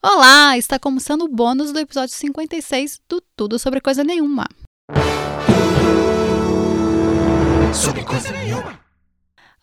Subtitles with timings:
[0.00, 4.46] Olá, está começando o bônus do episódio 56 do Tudo Sobre Coisa Nenhuma.
[7.74, 8.78] Sobre coisa nenhuma.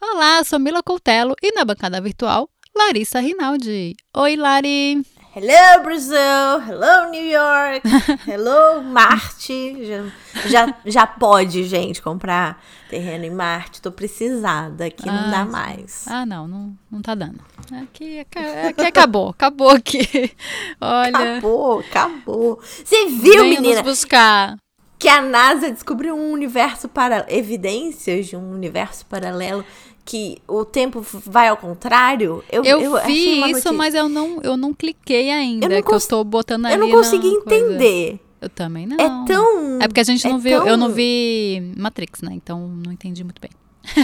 [0.01, 3.95] Olá, sou Mila Coutelo e na bancada virtual, Larissa Rinaldi.
[4.13, 5.05] Oi, Lari!
[5.35, 6.61] Hello, Brasil!
[6.65, 7.81] Hello, New York!
[8.25, 9.85] Hello, Marte!
[9.85, 10.05] Já,
[10.47, 13.81] já, já pode, gente, comprar terreno em Marte.
[13.81, 16.07] Tô precisada, aqui não dá Ah, mais.
[16.07, 17.41] Ah, não, não, não tá dando.
[17.83, 20.07] Aqui, aqui, acabou, acabou aqui.
[20.79, 22.59] Olha, Acabou, acabou.
[22.61, 24.55] Você viu, venham menina, nos buscar.
[24.97, 29.65] que a NASA descobriu um universo para evidências de um universo paralelo
[30.05, 32.43] que o tempo vai ao contrário?
[32.51, 32.61] Eu,
[32.97, 35.93] achei vi uma isso, notícia- mas eu não, eu não cliquei ainda, Eu não que
[35.93, 37.65] eu tô botando ali eu não consegui coisa.
[37.65, 38.19] entender.
[38.39, 38.97] Eu também não.
[38.97, 39.81] É tão.
[39.81, 42.31] É porque a gente é não viu, eu tão- não vi Matrix, né?
[42.33, 43.49] Então não entendi muito bem.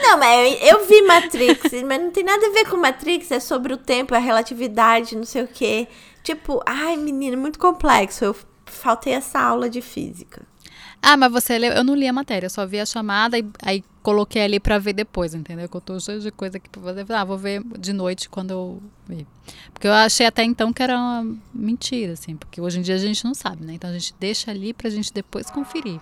[0.00, 3.40] Não, mas eu, eu vi Matrix, mas não tem nada a ver com Matrix, é
[3.40, 5.88] sobre o tempo, a relatividade, não sei o quê.
[6.22, 8.24] Tipo, ai, menina, muito complexo.
[8.24, 10.42] Eu faltei essa aula de física.
[11.04, 13.44] Ah, mas você leu, eu não li a matéria, eu só vi a chamada e
[13.62, 15.68] aí coloquei ali pra ver depois, entendeu?
[15.68, 17.04] Que eu tô cheio de coisa aqui pra fazer.
[17.12, 19.26] Ah, vou ver de noite quando eu ver.
[19.72, 22.98] Porque eu achei até então que era uma mentira, assim, porque hoje em dia a
[22.98, 23.74] gente não sabe, né?
[23.74, 26.00] Então a gente deixa ali pra gente depois conferir.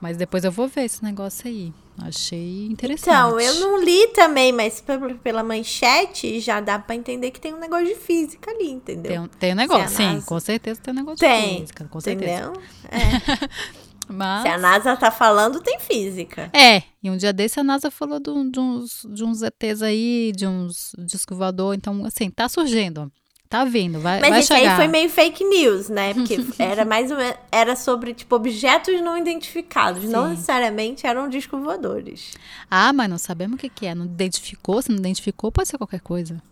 [0.00, 1.72] Mas depois eu vou ver esse negócio aí.
[1.98, 3.08] Achei interessante.
[3.14, 7.54] Então, eu não li também, mas pe- pela manchete já dá pra entender que tem
[7.54, 9.12] um negócio de física ali, entendeu?
[9.12, 12.00] Tem, um- tem um negócio, sim, com certeza tem um negócio Tem, de física, com
[12.00, 12.42] certeza.
[12.46, 12.62] entendeu?
[12.90, 13.48] É.
[14.08, 14.42] Mas...
[14.42, 16.50] Se a NASA tá falando, tem física.
[16.52, 20.32] É, e um dia desse a NASA falou de, de uns, de uns ETs aí,
[20.34, 23.10] de uns disco voador, então, assim, tá surgindo,
[23.48, 24.70] tá vindo, vai, Mas vai isso chegar.
[24.70, 26.14] aí foi meio fake news, né?
[26.14, 30.04] Porque era mais ou menos, era sobre, tipo, objetos não identificados.
[30.04, 30.30] Não Sim.
[30.30, 32.32] necessariamente eram discos voadores.
[32.70, 35.78] Ah, mas não sabemos o que que é, não identificou, se não identificou, pode ser
[35.78, 36.42] qualquer coisa.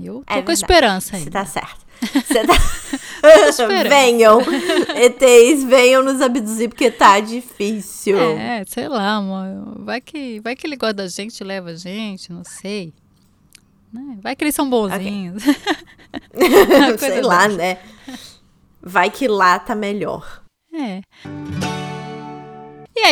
[0.00, 1.24] Eu tô É com esperança aí.
[1.24, 1.84] Você tá certo.
[2.00, 2.54] Você tá...
[3.88, 4.40] venham,
[4.96, 8.18] ETs, venham nos abduzir, porque tá difícil.
[8.18, 12.32] É, sei lá, amor, vai que, vai que ele gosta da gente, leva a gente,
[12.32, 12.92] não sei.
[13.92, 14.18] Né?
[14.20, 15.42] Vai que eles são bonzinhos.
[16.34, 17.78] Coisa Sei lá, né?
[18.82, 20.42] Vai que lá tá melhor.
[20.72, 21.00] É.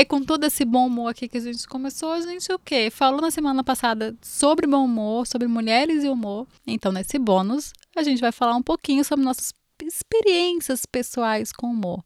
[0.02, 2.90] Aí, com todo esse bom humor aqui que a gente começou, a gente o quê?
[2.90, 6.44] Falou na semana passada sobre bom humor, sobre mulheres e humor.
[6.66, 12.02] Então, nesse bônus, a gente vai falar um pouquinho sobre nossas experiências pessoais com humor.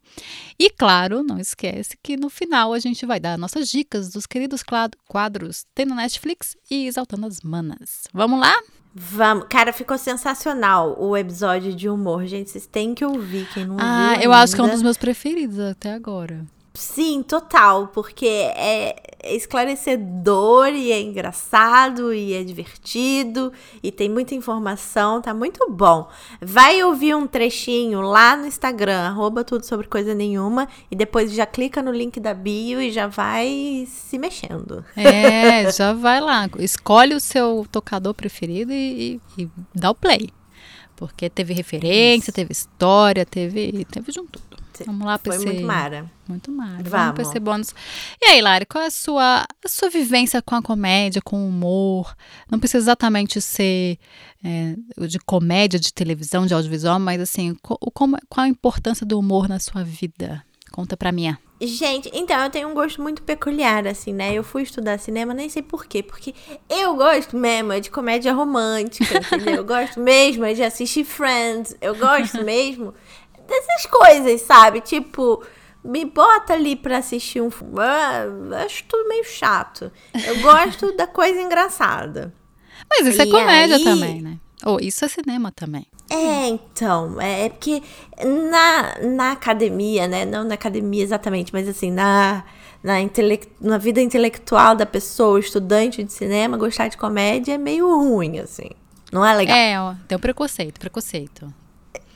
[0.58, 4.62] E claro, não esquece que no final a gente vai dar nossas dicas dos queridos
[5.08, 8.02] quadros Tem no Netflix e Exaltando as Manas.
[8.12, 8.54] Vamos lá?
[8.94, 9.46] Vamos.
[9.48, 12.26] Cara, ficou sensacional o episódio de humor.
[12.26, 13.48] Gente, vocês têm que ouvir.
[13.54, 14.76] Quem não Ah, viu eu acho que é um ainda.
[14.76, 16.44] dos meus preferidos até agora.
[16.76, 18.96] Sim, total, porque é
[19.28, 26.08] é esclarecedor e é engraçado e é divertido e tem muita informação, tá muito bom.
[26.40, 31.44] Vai ouvir um trechinho lá no Instagram, arroba tudo sobre coisa nenhuma, e depois já
[31.44, 34.84] clica no link da bio e já vai se mexendo.
[34.96, 36.48] É, já vai lá.
[36.60, 40.30] Escolhe o seu tocador preferido e, e- e dá o play.
[40.94, 44.56] Porque teve referência, teve história, teve, teve de um tudo.
[44.84, 45.44] Vamos lá, Foi PC.
[45.46, 46.10] muito mara.
[46.28, 46.72] Muito mara.
[46.82, 47.14] Vamos, Vamos.
[47.16, 47.74] PC bônus.
[48.20, 51.48] E aí, Lari, qual é a sua, a sua vivência com a comédia, com o
[51.48, 52.14] humor?
[52.50, 53.98] Não precisa exatamente ser
[54.44, 54.74] é,
[55.06, 59.18] de comédia, de televisão, de audiovisual, mas assim, co- o como- qual a importância do
[59.18, 60.44] humor na sua vida?
[60.72, 61.34] Conta pra mim.
[61.58, 64.34] Gente, então eu tenho um gosto muito peculiar, assim, né?
[64.34, 66.02] Eu fui estudar cinema, nem sei por quê.
[66.02, 66.34] Porque
[66.68, 69.54] eu gosto mesmo é de comédia romântica, entendeu?
[69.54, 71.74] Eu gosto mesmo é de assistir Friends.
[71.80, 72.92] Eu gosto mesmo
[73.46, 74.80] dessas coisas, sabe?
[74.80, 75.42] Tipo,
[75.84, 77.74] me bota ali pra assistir um filme.
[77.80, 78.24] Ah,
[78.64, 79.90] acho tudo meio chato.
[80.26, 82.32] Eu gosto da coisa engraçada.
[82.90, 84.38] Mas isso é E comédia aí- também, né?
[84.64, 85.86] Ou isso é cinema também.
[86.10, 87.82] É, então, é porque
[88.24, 90.24] na, na academia, né?
[90.24, 92.44] Não na academia exatamente, mas assim, na,
[92.82, 97.88] na, intele- na vida intelectual da pessoa, estudante de cinema, gostar de comédia é meio
[97.88, 98.70] ruim, assim.
[99.12, 99.56] Não é legal.
[99.56, 101.52] É, ó, tem um preconceito, preconceito.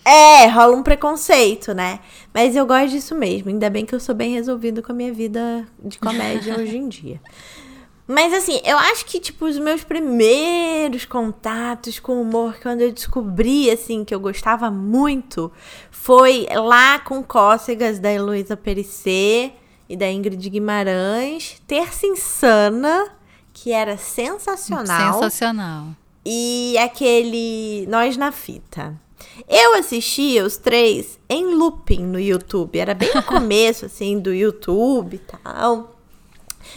[0.05, 2.01] É, rola um preconceito, né?
[2.33, 3.51] Mas eu gosto disso mesmo.
[3.51, 6.89] Ainda bem que eu sou bem resolvido com a minha vida de comédia hoje em
[6.89, 7.21] dia.
[8.13, 13.71] Mas assim, eu acho que, tipo, os meus primeiros contatos com humor, quando eu descobri,
[13.71, 15.53] assim, que eu gostava muito,
[15.93, 19.53] foi lá com Cócegas da Heloísa Perissé
[19.89, 21.63] e da Ingrid Guimarães.
[21.69, 23.13] Terça Insana,
[23.53, 25.15] que era sensacional.
[25.15, 25.87] Sensacional.
[26.27, 28.93] E aquele Nós na Fita.
[29.49, 32.79] Eu assistia os três em looping no YouTube.
[32.79, 35.97] Era bem no começo, assim, do YouTube e tal.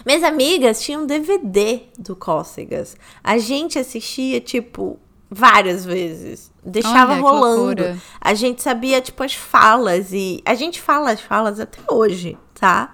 [0.06, 2.96] Minhas amigas tinham DVD do Cócegas.
[3.24, 5.00] A gente assistia, tipo,
[5.30, 6.52] várias vezes.
[6.64, 8.02] Deixava Olha, rolando.
[8.20, 10.12] A gente sabia, tipo, as falas.
[10.12, 12.94] E a gente fala as falas até hoje, tá?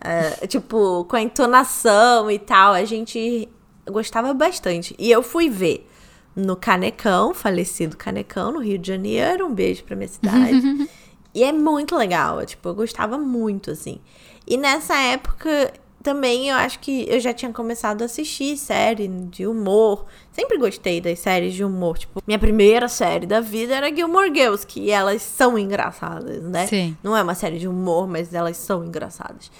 [0.00, 2.74] É, tipo, com a entonação e tal.
[2.74, 3.48] A gente
[3.86, 4.94] gostava bastante.
[4.98, 5.88] E eu fui ver
[6.36, 9.46] no Canecão, falecido Canecão, no Rio de Janeiro.
[9.46, 10.88] Um beijo pra minha cidade.
[11.34, 12.44] e é muito legal.
[12.44, 13.98] Tipo, eu gostava muito, assim.
[14.46, 15.72] E nessa época
[16.06, 20.06] também eu acho que eu já tinha começado a assistir série de humor.
[20.30, 21.98] Sempre gostei das séries de humor.
[21.98, 26.66] Tipo, minha primeira série da vida era Gilmore Girls, que elas são engraçadas, né?
[26.68, 26.96] Sim.
[27.02, 29.50] Não é uma série de humor, mas elas são engraçadas.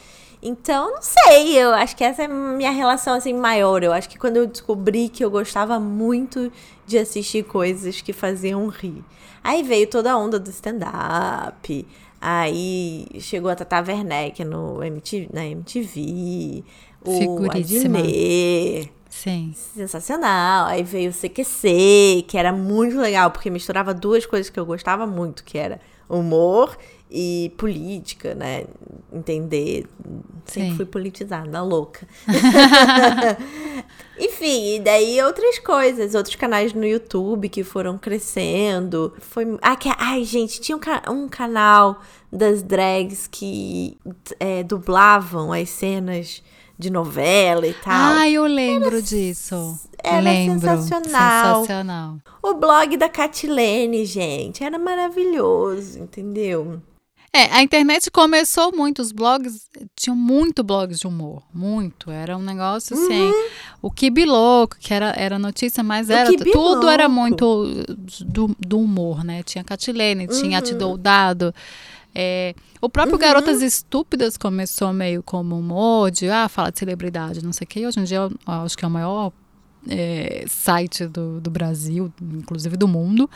[0.43, 3.83] Então, não sei, eu acho que essa é a minha relação assim maior.
[3.83, 6.53] Eu acho que quando eu descobri que eu gostava muito
[6.87, 9.03] de assistir coisas que faziam rir.
[9.43, 11.87] Aí veio toda a onda do stand-up.
[12.21, 16.65] Aí chegou a Tata Werneck no MTV, na MTV.
[17.05, 17.45] O.
[17.51, 19.53] Adnet, Sim.
[19.55, 20.67] sensacional.
[20.67, 25.07] Aí veio o CQC, que era muito legal, porque misturava duas coisas que eu gostava
[25.07, 26.77] muito, que era humor
[27.11, 28.65] e política, né?
[29.13, 29.87] Entender.
[30.45, 30.77] Sempre Sim.
[30.77, 32.07] fui politizada, louca.
[34.19, 39.13] Enfim, e daí outras coisas, outros canais no YouTube que foram crescendo.
[39.19, 39.45] Foi.
[39.61, 42.01] Ah, que, ai, gente, tinha um, um canal
[42.33, 43.99] das drags que
[44.39, 46.43] é, dublavam as cenas
[46.79, 48.15] de novela e tal.
[48.17, 49.79] Ah, eu lembro disso.
[50.03, 50.61] era lembro.
[50.61, 51.61] sensacional.
[51.61, 52.17] Sensacional.
[52.43, 56.81] O blog da Catilene, gente, era maravilhoso, entendeu?
[57.33, 62.43] É, a internet começou muito, os blogs, tinham muito blogs de humor, muito, era um
[62.43, 63.31] negócio assim,
[63.83, 66.15] o Kibi Louco, que era, era notícia, mas Uhum.
[66.15, 67.21] O era, tudo era Louco.
[67.21, 67.85] muito
[68.25, 70.79] do, do humor, né, tinha Catilene, tinha Te Uhum.
[70.79, 71.55] Dou Dado,
[72.15, 77.53] é, o próprio Garotas Estúpidas começou meio como humor, de, ah, fala de celebridade, não
[77.53, 79.33] sei o que, hoje em dia eu acho que é o maior
[79.89, 83.29] é, site do, do Brasil, inclusive do mundo,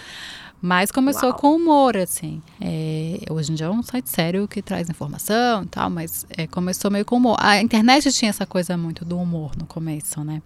[0.61, 1.39] mas começou Uau.
[1.39, 2.43] com humor, assim.
[2.61, 6.47] É, hoje em dia é um site sério que traz informação e tal, mas é,
[6.47, 7.37] começou meio com humor.
[7.41, 10.43] A internet tinha essa coisa muito do humor no começo, né?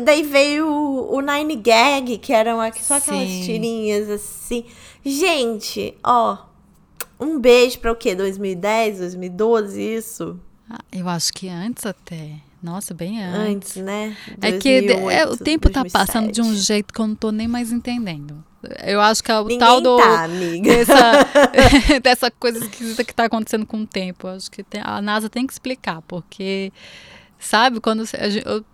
[0.04, 3.42] daí veio o, o Nine Gag, que eram aqu- só aquelas Sim.
[3.44, 4.64] tirinhas assim.
[5.04, 6.38] Gente, ó.
[7.18, 8.14] Um beijo pra o quê?
[8.14, 10.38] 2010, 2012, isso?
[10.70, 12.34] Ah, eu acho que antes até.
[12.62, 13.40] Nossa, bem antes.
[13.40, 14.16] Antes, né?
[14.42, 16.66] É que é, o 2008, tempo tá passando de um 2007.
[16.66, 18.44] jeito que eu não tô nem mais entendendo.
[18.84, 19.96] Eu acho que é o Ninguém tal do.
[19.96, 20.68] tá, amiga.
[20.68, 20.94] dessa,
[22.04, 24.26] dessa coisa esquisita que tá acontecendo com o tempo.
[24.28, 26.70] Eu acho que tem- a NASA tem que explicar, porque,
[27.38, 28.04] sabe, quando
[28.44, 28.64] eu,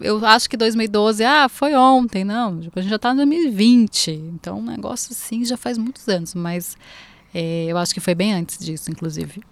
[0.00, 2.60] eu acho que 2012, ah, foi ontem, não.
[2.60, 4.12] tipo, A gente já tá em 2020.
[4.12, 6.76] Então, um negócio assim já faz muitos anos, mas
[7.34, 9.42] é, eu acho que foi bem antes disso, inclusive.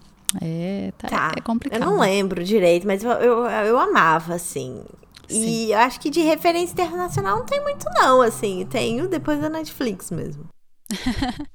[0.40, 1.32] É, tá, Tá.
[1.36, 1.80] é complicado.
[1.82, 4.82] Eu não lembro direito, mas eu, eu, eu amava, assim.
[5.30, 8.66] E eu acho que de referência internacional não tem muito, não, assim.
[8.70, 10.44] Tenho depois da Netflix mesmo.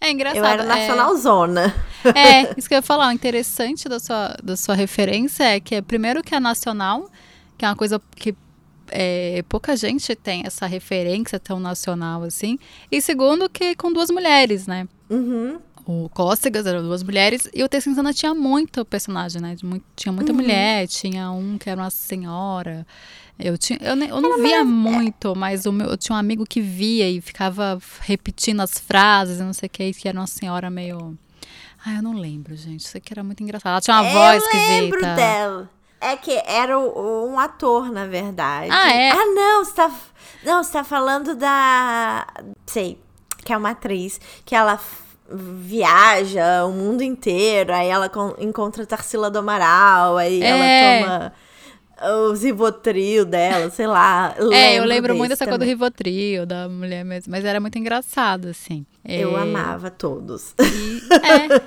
[0.00, 0.38] É engraçado.
[0.38, 1.74] Eu era é- nacional zona.
[2.16, 3.08] É, isso que eu ia falar.
[3.08, 7.08] O interessante da sua, da sua referência é que, primeiro, que é nacional,
[7.56, 8.34] que é uma coisa que
[8.90, 12.58] é, pouca gente tem essa referência tão nacional assim.
[12.90, 14.88] E segundo, que com duas mulheres, né?
[15.08, 15.58] Uhum.
[15.84, 17.80] O Cócegas eram duas mulheres e o T.
[17.80, 19.56] Santana tinha muito personagem, né?
[19.64, 22.86] Muito- tinha muita mulher, tinha um que era uma senhora.
[23.38, 26.60] Eu, tinha, eu, eu não via muito, mas o meu, eu tinha um amigo que
[26.60, 30.70] via e ficava repetindo as frases e não sei o que, que era uma senhora
[30.70, 31.18] meio.
[31.84, 32.80] Ai, eu não lembro, gente.
[32.86, 33.72] Isso aqui era muito engraçado.
[33.72, 35.70] Ela tinha uma voz eu lembro dela.
[36.00, 38.68] É que era um ator, na verdade.
[38.70, 39.10] Ah, é?
[39.10, 39.90] Ah, não, você tá.
[40.44, 42.26] Não, você tá falando da.
[42.66, 42.98] Sei,
[43.44, 44.78] que é uma atriz que ela
[45.34, 51.00] viaja o mundo inteiro, aí ela con- encontra Tarsila do Amaral, aí É.
[51.00, 51.08] ela
[52.00, 54.34] toma os Rivotril dela, sei lá.
[54.52, 55.64] É, eu lembro muito dessa coisa do.
[55.64, 57.30] Rivotril, da mulher mesmo.
[57.30, 58.84] Mas era muito engraçado, assim.
[59.04, 60.52] Eu É, amava todos.
[60.56, 61.62] Pois é.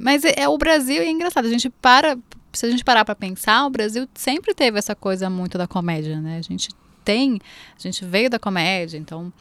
[0.00, 1.46] Mas é, é o Brasil e é engraçado.
[1.46, 2.16] A gente para.
[2.52, 6.20] Se a gente parar pra pensar, o Brasil sempre teve essa coisa muito da comédia,
[6.20, 6.36] né?
[6.38, 6.68] A gente
[7.02, 7.40] tem.
[7.74, 9.32] A gente veio da comédia, então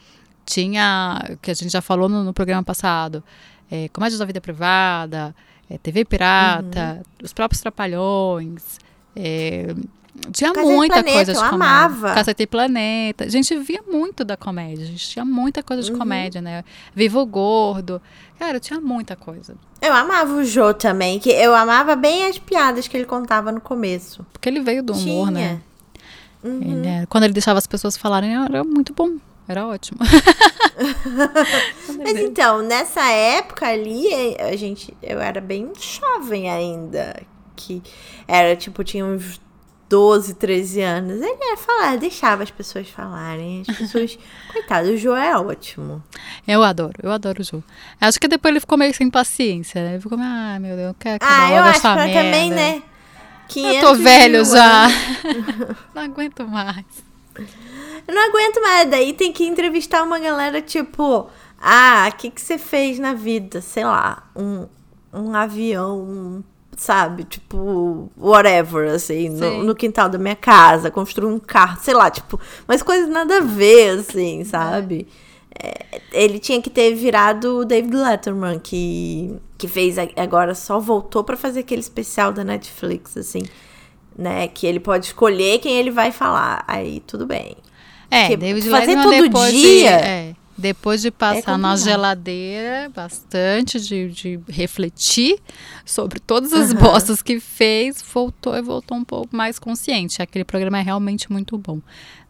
[0.46, 1.38] tinha.
[1.42, 3.24] Que a gente já falou no, no programa passado.
[3.70, 5.34] É, comédia da vida privada,
[5.70, 7.04] é, TV pirata, Uhum.
[7.24, 8.80] os próprios Trapalhões.
[9.16, 9.74] é,
[10.34, 11.68] tinha Cacete muita Planeta, coisa de eu comédia.
[11.76, 12.14] amava.
[12.14, 13.24] Cacete Planeta.
[13.24, 14.84] A gente via muito da comédia.
[14.84, 15.94] A gente tinha muita coisa Uhum.
[15.94, 16.64] de comédia, né?
[16.94, 18.02] Viva o Gordo.
[18.38, 19.56] Cara, tinha muita coisa.
[19.82, 23.62] Eu amava o Jô também, que eu amava bem as piadas que ele contava no
[23.62, 24.26] começo.
[24.34, 25.32] Porque ele veio do humor, Tinha.
[25.32, 25.62] né?
[26.44, 26.62] Uhum.
[26.62, 29.16] Ele é- quando ele deixava as pessoas falarem, era muito bom.
[29.52, 30.00] Era ótimo.
[32.04, 34.08] Mas então, nessa época ali,
[34.40, 37.22] a gente, eu era bem jovem ainda.
[37.56, 37.82] Que
[38.28, 39.40] era tipo, tinha uns
[39.92, 43.64] 12, 13 anos, ele ia falar, deixava as pessoas falarem.
[43.68, 44.18] As pessoas.
[44.52, 46.02] Coitado, o João é ótimo.
[46.48, 47.62] Eu adoro, eu adoro o Ju.
[48.00, 49.94] Acho que depois ele ficou meio sem paciência, né?
[49.96, 52.14] Ele ficou, ah, meu Deus, eu quero acabar Ah, eu acho que merda.
[52.14, 52.76] também, né?
[52.78, 52.84] Eu
[53.50, 54.88] 500 tô velho já.
[55.94, 56.86] Não aguento mais.
[58.08, 58.90] Eu não aguento mais.
[58.90, 61.30] Daí tem que entrevistar uma galera tipo:
[61.60, 63.62] Ah, o que, que você fez na vida?
[63.62, 64.68] Sei lá, um,
[65.14, 66.44] um avião, um,
[66.76, 67.24] sabe?
[67.24, 69.40] Tipo, whatever, assim, Sim.
[69.40, 73.38] no, no quintal da minha casa, construir um carro, sei lá, tipo, mas coisas nada
[73.38, 75.08] a ver, assim, sabe?
[75.62, 81.24] É, ele tinha que ter virado o David Letterman, que, que fez agora, só voltou
[81.24, 83.44] pra fazer aquele especial da Netflix, assim,
[84.18, 84.48] né?
[84.48, 86.64] Que ele pode escolher quem ele vai falar.
[86.68, 87.56] Aí tudo bem.
[88.12, 91.78] É, Porque David fazer todo depois de, dia é, depois de passar na complicado.
[91.90, 95.40] geladeira bastante, de, de refletir
[95.86, 100.22] sobre todas as bostas que fez, voltou e voltou um pouco mais consciente.
[100.22, 101.80] Aquele programa é realmente muito bom.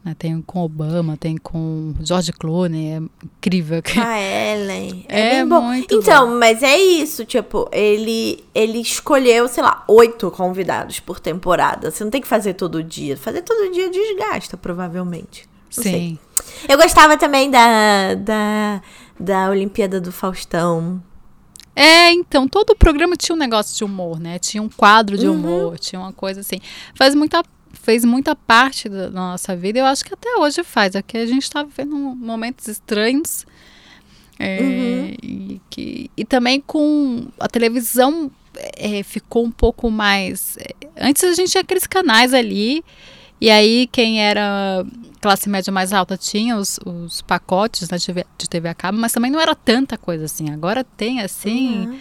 [0.05, 0.15] né?
[0.17, 3.81] Tem com Obama, tem com George Clooney, é incrível.
[3.97, 5.05] A Ellen.
[5.09, 5.61] É, É bom.
[5.61, 6.38] muito então, bom.
[6.39, 11.89] mas é isso, tipo, ele, ele escolheu, sei lá, oito convidados por temporada.
[11.91, 13.17] Você não tem que fazer todo dia.
[13.17, 15.50] Fazer todo dia desgasta, provavelmente.
[15.75, 15.93] Não sei.
[15.93, 16.19] Sim.
[16.67, 18.81] Eu gostava também da, da,
[19.19, 21.01] da Olimpíada do Faustão.
[21.75, 24.37] É, então, todo o programa tinha um negócio de humor, né?
[24.39, 25.21] Tinha um quadro Uhum.
[25.21, 26.59] de humor, tinha uma coisa assim.
[26.95, 30.95] Faz muita, fez muita parte da nossa vida, eu acho que até hoje faz.
[30.95, 33.45] É que a gente tá vivendo momentos estranhos.
[34.37, 35.15] é, Uhum.
[35.23, 38.29] e, que, e também com a televisão
[38.75, 40.57] é, ficou um pouco mais.
[40.57, 42.83] é, Antes a gente tinha aqueles canais ali,
[43.41, 44.86] e aí quem era
[45.19, 49.29] classe média mais alta tinha os, os pacotes né, de, TV, a cabo, mas também
[49.31, 50.50] não era tanta coisa assim.
[50.51, 51.88] Agora tem assim.
[51.88, 52.00] Uhum.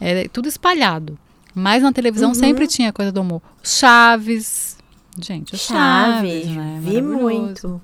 [0.00, 1.18] É tudo espalhado.
[1.54, 2.34] Mas na televisão Uhum.
[2.34, 3.42] sempre tinha coisa do humor.
[3.62, 4.76] Chaves.
[5.20, 6.44] Gente, Chaves.
[6.44, 6.78] Chaves, né?
[6.80, 7.80] vi muito.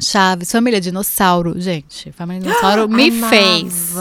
[0.00, 1.60] Chaves, Família Dinossauro.
[1.60, 3.28] Gente, Família Dinossauro me Amava.
[3.28, 3.94] fez.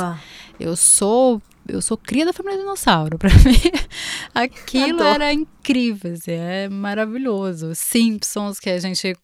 [0.59, 1.39] Eu sou.
[1.67, 3.17] Eu sou cria da família dinossauro.
[3.19, 3.61] Pra mim,
[4.33, 5.09] aquilo Adoro.
[5.09, 7.73] era incrível, assim, é maravilhoso.
[7.75, 9.15] Simpsons, que a gente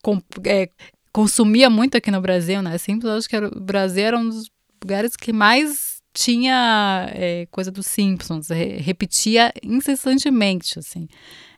[0.45, 0.69] é,
[1.11, 2.77] consumia muito aqui no Brasil, né?
[2.77, 4.49] Simpsons, acho que era, o Brasil era um dos
[4.81, 11.07] lugares que mais tinha é, coisa dos Simpsons, re- repetia incessantemente, assim.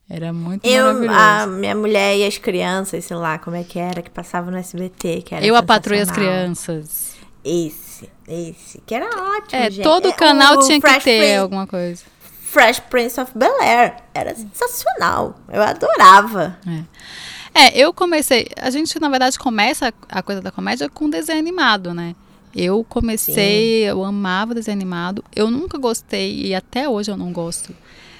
[0.09, 4.01] Era muito Eu, a minha mulher e as crianças, sei lá como é que era,
[4.01, 7.15] que passava no SBT, que era eu a patroa e as crianças.
[8.03, 9.83] Esse, esse, que era ótimo, É, gente.
[9.83, 12.03] todo É, canal o tinha que ter Prince, alguma coisa.
[12.43, 13.97] Fresh Prince of Bel-Air.
[14.13, 15.35] Era sensacional.
[15.51, 16.57] Eu adorava.
[17.53, 18.47] É, eu comecei.
[18.59, 22.15] A gente, na verdade, começa a coisa da comédia com desenho animado, né?
[22.55, 25.23] Eu comecei, eu amava desenho animado.
[25.35, 27.75] Eu nunca gostei, e até hoje eu não gosto,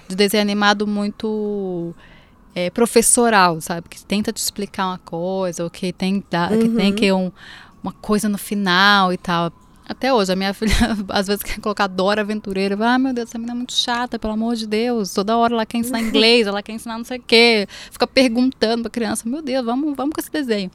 [0.07, 1.95] de desenho animado muito
[2.53, 3.87] é, professoral, sabe?
[3.89, 7.31] Que tenta te explicar uma coisa, ou que tem, da- que, tem que um,
[7.83, 9.51] uma coisa no final e tal.
[9.89, 10.71] Até hoje, a minha filha,
[11.09, 12.75] às vezes, quer colocar Dora Aventureira.
[12.75, 15.11] Vai, Ah, meu Deus, essa menina é muito chata, pelo amor de Deus.
[15.13, 17.67] Toda hora ela quer ensinar inglês, ela quer ensinar não sei o quê.
[17.91, 20.69] Fica perguntando pra criança, meu Deus, vamos, vamos com esse desenho.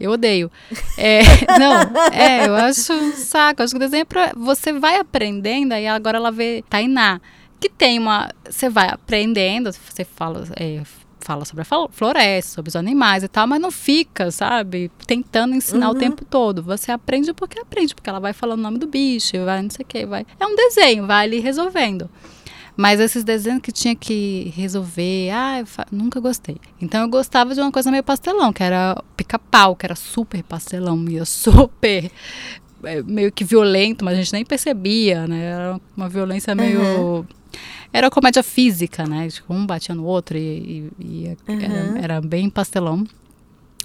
[0.00, 0.50] Eu odeio.
[0.96, 1.20] É,
[1.58, 3.62] não, é, eu acho um saco.
[3.62, 4.32] Acho que o desenho é pra.
[4.36, 7.20] Você vai aprendendo, aí agora ela vê Tainá.
[7.60, 8.30] Que tem uma.
[8.48, 10.44] Você vai aprendendo, você fala.
[10.56, 10.82] é,
[11.28, 15.90] fala sobre a floresta, sobre os animais e tal, mas não fica, sabe, tentando ensinar
[15.90, 16.62] o tempo todo.
[16.62, 19.84] Você aprende porque aprende, porque ela vai falando o nome do bicho, vai não sei
[19.84, 20.24] o que, vai.
[20.40, 22.08] É um desenho, vai ali resolvendo.
[22.74, 26.56] Mas esses desenhos que tinha que resolver, ah, fa- nunca gostei.
[26.80, 31.04] Então eu gostava de uma coisa meio pastelão, que era pica-pau, que era super pastelão,
[31.10, 32.10] ia super
[32.84, 35.44] é, meio que violento, mas a gente nem percebia, né?
[35.44, 37.26] Era uma violência meio.
[37.92, 39.28] Era comédia física, né?
[39.28, 43.06] Tipo, um batia no outro e, e- e era, era bem pastelão.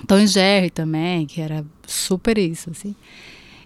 [0.07, 2.95] Tom e Jerry também, que era super isso, assim.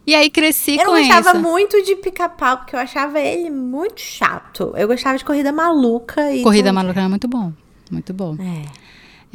[0.06, 1.40] E aí cresci Eu com não gostava isso.
[1.42, 4.74] muito de pica-pau, porque eu achava ele muito chato.
[4.78, 6.44] Eu gostava de corrida maluca e.
[6.44, 6.76] Corrida tudo.
[6.76, 7.52] Maluca era muito bom.
[7.92, 8.38] Muito bom.
[8.40, 8.88] É.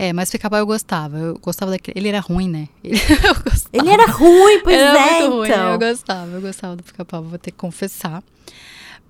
[0.09, 1.19] É, mas pica-pau eu gostava.
[1.19, 1.99] Eu gostava daquele.
[1.99, 2.69] Ele era ruim, né?
[2.83, 3.69] Ele, eu gostava.
[3.75, 5.49] Ele era ruim, pois era é, muito ruim.
[5.49, 5.73] então.
[5.73, 8.23] Eu gostava, eu gostava do pica-pau, vou ter que confessar.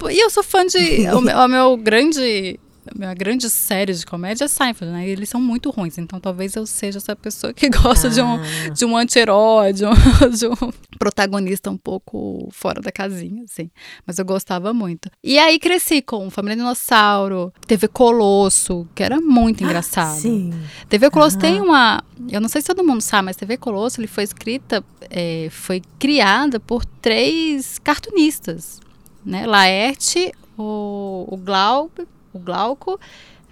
[0.02, 0.78] Pô, E eu sou fã de.
[1.14, 2.58] o, meu, o meu grande.
[2.84, 5.06] A minha grande série de comédia é Seinfeld, né?
[5.06, 8.34] E eles são muito ruins, então talvez eu seja essa pessoa que gosta de um,
[8.34, 8.68] Ah.
[8.74, 9.90] de um anti-herói, de um,
[10.36, 13.70] de um protagonista um pouco fora da casinha, assim.
[14.04, 15.08] Mas eu gostava muito.
[15.22, 20.18] E aí cresci com Família Dinossauro, TV Colosso, que era muito engraçado.
[20.18, 20.52] Sim.
[20.88, 22.02] TV Colosso tem uma.
[22.28, 25.80] Eu não sei se todo mundo sabe, mas TV Colosso ele foi escrita, é, foi
[26.00, 28.80] criada por três cartunistas,
[29.24, 29.46] né?
[29.46, 32.98] Laerte, o, o, Glauco, o Glauco,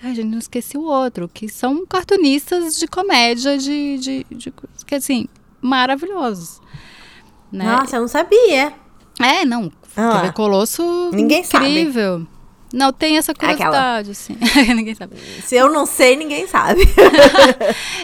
[0.02, 4.52] Ai, gente, não esqueci o outro, que são cartunistas de comédia, de, de, de
[4.86, 5.28] que assim,
[5.60, 6.58] maravilhosos.
[7.52, 7.64] Né?
[7.64, 8.72] Nossa, eu não sabia.
[9.20, 9.70] É, não.
[9.94, 10.20] Ah.
[10.20, 11.92] TV Colosso, Ninguém sabe.
[12.72, 13.52] Não, tem essa Aquela.
[13.54, 14.36] curiosidade, assim.
[14.74, 15.16] Ninguém sabe.
[15.44, 16.82] Se eu não sei, ninguém sabe.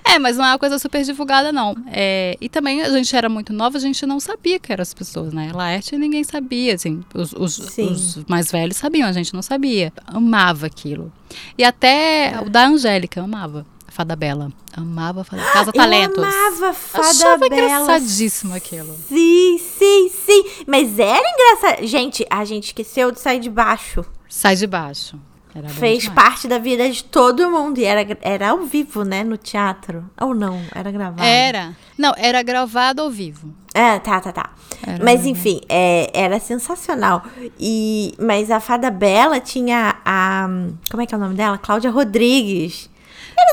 [0.05, 1.75] É, mas não é uma coisa super divulgada, não.
[1.89, 4.95] É, e também a gente era muito nova, a gente não sabia que eram as
[4.95, 5.51] pessoas, né?
[5.53, 7.03] Laerte ninguém sabia, assim.
[7.15, 9.93] Os, os, os mais velhos sabiam, a gente não sabia.
[10.07, 11.13] Amava aquilo.
[11.59, 13.67] E até o da Angélica, amava.
[13.89, 14.53] Fada Bela.
[14.77, 16.19] Amava a Fada Casa Talentos.
[16.19, 17.63] Eu amava Fada Achava Bela.
[17.63, 18.95] engraçadíssimo aquilo.
[19.09, 20.45] Sim, sim, sim.
[20.67, 21.87] Mas era engraçado.
[21.87, 24.05] Gente, a gente esqueceu de sair de baixo.
[24.29, 25.19] Sai de baixo.
[25.55, 27.79] Era Fez parte da vida de todo mundo.
[27.79, 29.25] E era, era ao vivo, né?
[29.25, 30.05] No teatro.
[30.21, 31.23] Ou não, era gravado.
[31.23, 31.75] Era.
[31.97, 33.55] Não, era gravado ao vivo.
[33.73, 34.51] É, tá, tá, tá.
[34.87, 37.25] Era- Mas enfim, é, era sensacional.
[37.59, 40.47] E, mas a Fada Bela tinha a.
[40.91, 41.57] Como é que é o nome dela?
[41.57, 42.91] Cláudia Rodrigues.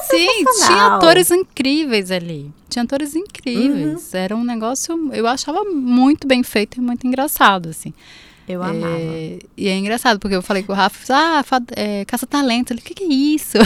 [0.10, 2.52] Sim, tinha atores incríveis ali.
[2.70, 3.22] Tinha atores Uhum.
[3.22, 4.14] incríveis.
[4.14, 7.94] Era um negócio, eu achava muito bem feito e muito engraçado, assim.
[8.48, 8.98] Eu amava.
[8.98, 11.44] É, e é engraçado, porque eu falei com o Rafa, ah,
[11.76, 12.74] é, caça-talento.
[12.74, 13.58] Ele, o que, que é isso?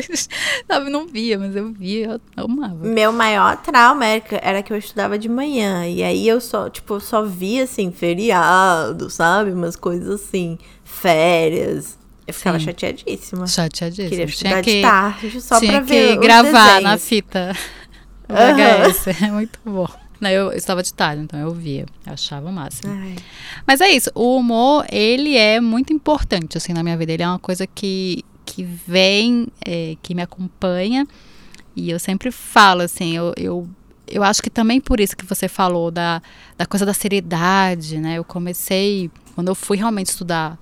[0.68, 2.84] Sabe, não via, mas eu via, eu, amava.
[2.84, 5.86] Meu maior trauma era que, era que eu estudava de manhã.
[5.86, 9.52] E aí eu só, tipo, eu só via, assim, feriado, sabe?
[9.52, 11.98] Umas coisas assim, férias.
[12.26, 12.66] Eu ficava Sim.
[12.66, 13.46] chateadíssima.
[13.46, 14.08] Chateadíssimo.
[14.10, 17.08] Queria Tinha estudar que, de tarde só tinha pra que ver os gravar na desenhos.
[17.08, 17.56] fita.
[18.28, 18.54] O Aham.
[18.90, 19.06] VHS.
[19.22, 19.88] É muito bom.
[20.20, 21.86] Não, eu, eu estava de tarde, então eu via.
[22.06, 22.92] Eu achava o máximo.
[22.92, 23.16] Ai.
[23.66, 27.12] Mas é isso, o humor, ele é muito importante, assim, na minha vida.
[27.12, 31.06] Ele é uma coisa que, que vem, é, que me acompanha.
[31.74, 33.68] E eu sempre falo, assim, eu, eu,
[34.06, 36.20] eu acho que também por isso que você falou da,
[36.58, 38.18] da coisa da seriedade, né?
[38.18, 40.58] Eu comecei, quando eu fui realmente estudar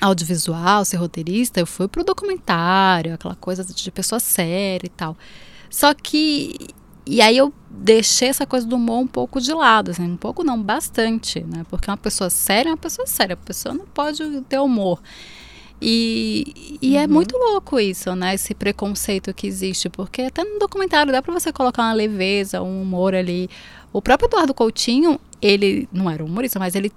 [0.00, 5.16] audiovisual, ser roteirista, eu fui pro documentário, aquela coisa de pessoa séria e tal.
[5.68, 6.68] Só que.
[7.06, 10.44] E aí eu deixei essa coisa do humor um pouco de lado, assim, um pouco
[10.44, 11.64] não, bastante, né?
[11.68, 15.00] Porque uma pessoa séria é uma pessoa séria, a pessoa não pode ter humor.
[15.82, 18.34] E, e é muito louco isso, né?
[18.34, 22.82] Esse preconceito que existe, porque até no documentário dá pra você colocar uma leveza, um
[22.82, 23.48] humor ali.
[23.92, 26.92] O próprio Eduardo Coutinho, ele não era humorista, mas ele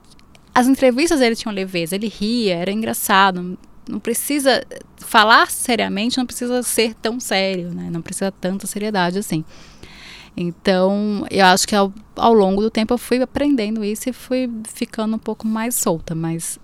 [0.53, 3.57] as entrevistas dele tinham leveza, ele ria, era engraçado.
[3.89, 4.63] Não precisa
[4.97, 7.89] falar seriamente, não precisa ser tão sério, né?
[7.91, 9.43] Não precisa tanta seriedade assim.
[10.35, 14.49] Então, eu acho que ao, ao longo do tempo eu fui aprendendo isso e fui
[14.73, 16.15] ficando um pouco mais solta.
[16.15, 16.59] Mas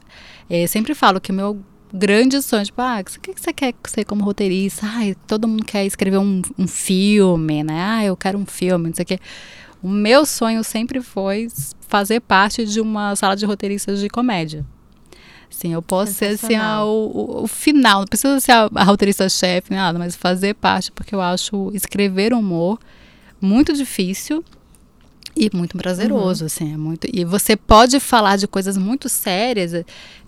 [0.49, 1.59] eh, sempre falo que o meu
[1.93, 4.85] grande sonho, tipo, ah, o que você quer ser como roteirista?
[4.87, 7.81] Ai, todo mundo quer escrever um, um filme, né?
[7.83, 9.19] Ah, eu quero um filme, não sei o quê.
[9.81, 11.47] O meu sonho sempre foi
[11.87, 14.65] fazer parte de uma sala de roteiristas de comédia.
[15.49, 19.73] Sim, eu posso ser assim, a- o, o- final, não precisa ser a, a roteirista-chefe,
[19.73, 22.77] nada, mas fazer parte, porque eu acho escrever humor
[23.41, 24.43] muito difícil
[25.35, 27.07] e muito prazeroso, assim, é muito.
[27.13, 29.71] E você pode falar de coisas muito sérias.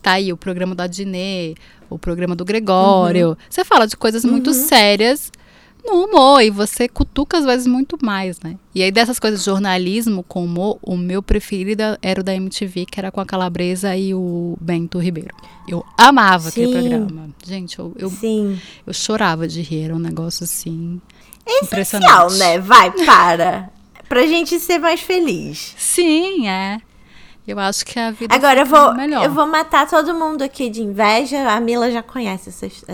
[0.02, 1.56] Tá aí o programa do Adnet,
[1.90, 3.38] o programa do Gregório.
[3.50, 5.32] Você fala de coisas muito sérias
[5.84, 8.58] no humor e você cutuca às vezes muito mais, né?
[8.74, 12.86] E aí dessas coisas de jornalismo com humor, o meu preferido era o da MTV,
[12.86, 15.36] que era com a Calabresa e o Bento Ribeiro.
[15.68, 16.90] Eu amava aquele Sim.
[16.90, 17.30] programa.
[17.44, 18.60] Gente, eu, eu, Sim.
[18.86, 21.02] eu chorava de rir, era um negócio assim.
[21.46, 22.38] Essencial, impressionante.
[22.38, 22.60] né?
[22.60, 23.70] Vai, para.
[24.08, 25.74] pra gente ser mais feliz.
[25.78, 26.80] Sim, é.
[27.48, 29.26] Eu acho que a vida Agora eu vou, melhor.
[29.26, 31.50] eu vou matar todo mundo aqui de inveja.
[31.52, 32.52] A Mila já conhece,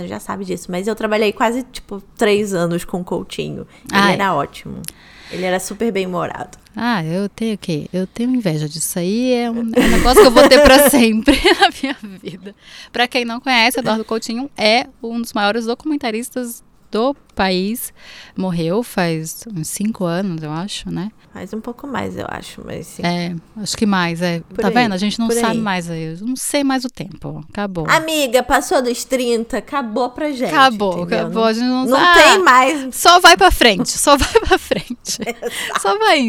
[0.08, 0.72] já sabe disso.
[0.72, 3.68] Mas eu trabalhei quase, tipo, três anos com o Coutinho.
[3.92, 4.14] Ele Ai.
[4.14, 4.82] era ótimo.
[5.30, 6.58] Ele era super bem-humorado.
[6.74, 7.90] Ah, eu tenho o quê?
[7.92, 9.34] Eu tenho inveja disso aí.
[9.34, 12.56] É um, é um negócio que eu vou ter pra sempre na minha vida.
[12.94, 16.64] Pra quem não conhece, Eduardo Coutinho é um dos maiores documentaristas
[16.98, 17.94] do país.
[18.36, 21.12] Morreu faz uns cinco anos, eu acho, né?
[21.34, 22.62] Mas um pouco mais, eu acho.
[22.66, 23.04] Mas sim.
[23.06, 24.22] É, acho que mais.
[24.22, 24.40] É.
[24.40, 24.94] Por tá aí, vendo?
[24.94, 25.58] A gente não sabe aí.
[25.60, 25.90] mais.
[25.90, 26.18] aí.
[26.20, 27.46] Eu não sei mais o tempo.
[27.50, 27.88] Acabou.
[27.90, 30.46] Amiga, passou dos 30, acabou pra gente.
[30.46, 31.20] acabou, entendeu?
[31.20, 31.44] acabou.
[31.44, 32.24] A gente não, Não sabe.
[32.24, 32.96] tem mais.
[32.96, 35.20] Só vai pra frente, só vai pra frente.
[35.80, 36.20] só vai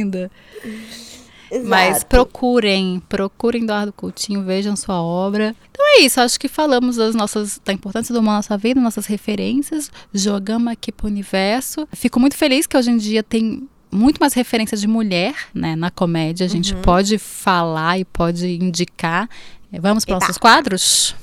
[1.52, 1.68] indo.
[1.68, 2.06] Mas Exato.
[2.06, 5.54] procurem, procurem Eduardo Coutinho, vejam sua obra.
[5.70, 8.80] Então é isso, acho que falamos das nossas, da importância do humor na nossa vida,
[8.80, 11.88] nossas referências, jogamos aqui pro universo.
[11.92, 15.90] Fico muito feliz que hoje em dia tem muito mais referências de mulher, né, na
[15.90, 16.44] comédia.
[16.44, 19.28] A gente pode falar e pode indicar.
[19.72, 21.14] Vamos para nossos quadros?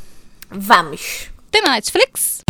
[0.50, 1.30] Vamos.
[1.52, 2.44] Tem na Netflix?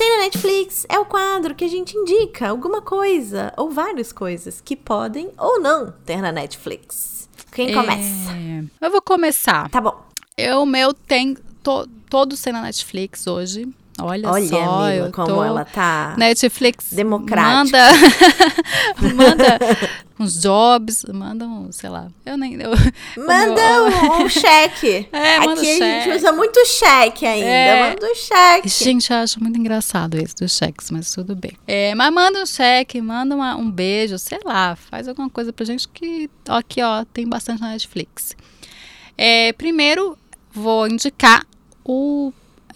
[0.00, 4.58] Tem na Netflix é o quadro que a gente indica alguma coisa ou várias coisas
[4.58, 7.28] que podem ou não ter na Netflix.
[7.52, 8.32] Quem começa?
[8.32, 9.68] É, eu vou começar.
[9.68, 10.02] Tá bom.
[10.38, 11.36] Eu, o meu tem.
[11.62, 13.68] tô- todos têm na Netflix hoje.
[14.02, 15.44] Olha, Olha, só, como tô...
[15.44, 17.78] ela tá Netflix democrática.
[19.14, 19.58] manda manda
[20.18, 22.08] uns jobs, manda um, sei lá.
[22.26, 22.70] Eu nem eu,
[23.16, 25.08] Manda um, um cheque.
[25.12, 26.16] É, Aqui manda a gente cheque.
[26.16, 27.46] usa muito cheque ainda.
[27.48, 27.90] É.
[27.90, 28.68] Manda um cheque.
[28.68, 31.52] Gente, eu acho muito engraçado isso dos cheques, mas tudo bem.
[31.66, 35.64] É, mas manda um cheque, manda uma- um beijo, sei lá, faz alguma coisa pra
[35.64, 38.36] gente que ó, aqui, ó, tem bastante na Netflix.
[39.16, 40.16] É, primeiro,
[40.52, 41.46] vou indicar
[41.84, 42.32] o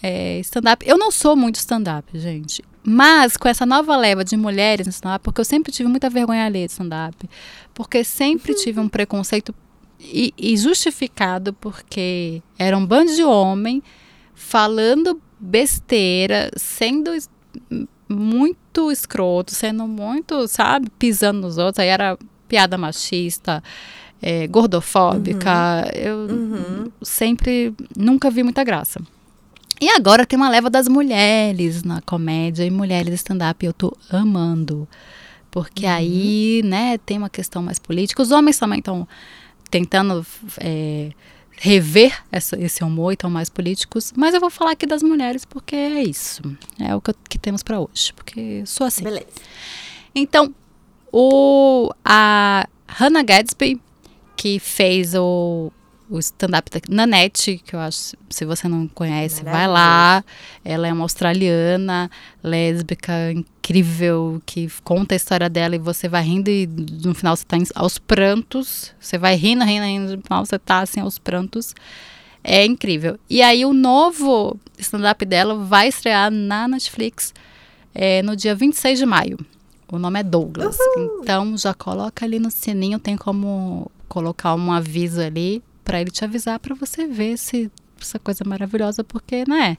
[0.07, 0.87] é, stand-up.
[0.87, 2.63] Eu não sou muito stand-up, gente.
[2.83, 6.45] Mas com essa nova leva de mulheres no stand-up, porque eu sempre tive muita vergonha
[6.45, 7.17] alheia de stand-up,
[7.73, 9.53] porque sempre tive um preconceito
[9.99, 13.81] e, e justificado porque era um bando de homem
[14.35, 17.09] falando besteira, sendo
[18.07, 21.79] muito escroto, sendo muito, sabe, pisando nos outros.
[21.79, 22.15] Aí era
[22.47, 23.63] piada machista,
[24.21, 25.89] é, gordofóbica.
[25.95, 26.91] Eu Uhum.
[27.01, 29.01] sempre nunca vi muita graça.
[29.81, 33.65] E agora tem uma leva das mulheres na comédia e mulheres stand-up.
[33.65, 34.87] Eu tô amando.
[35.51, 38.21] Porque aí, né, tem uma questão mais política.
[38.21, 39.07] Os homens também estão
[39.69, 40.25] tentando
[40.59, 41.11] é,
[41.57, 44.13] rever essa- esse humor e estão mais políticos.
[44.15, 46.41] Mas eu vou falar aqui das mulheres porque é isso.
[46.79, 48.13] É o que, que temos pra hoje.
[48.15, 49.03] Porque sou assim.
[49.03, 49.27] Beleza.
[50.13, 50.53] Então,
[51.11, 53.81] o, a Hannah Gadsby,
[54.35, 55.71] que fez o,
[56.09, 60.23] o stand-up da Nanette, que eu acho, se você não conhece, vai lá.
[60.63, 62.09] Ela é uma australiana,
[62.43, 67.45] lésbica, incrível, que conta a história dela e você vai rindo e no final você
[67.45, 68.93] tá aos prantos.
[68.99, 71.73] Você vai rindo, rindo, rindo, no final você tá assim aos prantos.
[72.43, 73.17] É incrível.
[73.27, 77.33] E aí o novo stand-up dela vai estrear na Netflix
[77.93, 79.39] é, no dia 26 de maio.
[79.91, 80.77] O nome é Douglas.
[81.21, 86.25] Então já coloca ali no sininho, tem como colocar um aviso ali para ele te
[86.25, 87.71] avisar para você ver se
[88.01, 89.77] essa coisa é maravilhosa, porque, né?